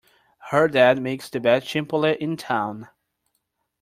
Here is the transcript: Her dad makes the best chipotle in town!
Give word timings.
Her 0.49 0.67
dad 0.67 0.99
makes 0.99 1.29
the 1.29 1.39
best 1.39 1.67
chipotle 1.67 2.17
in 2.17 2.35
town! 2.35 2.87